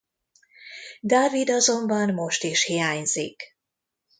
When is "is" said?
2.43-2.63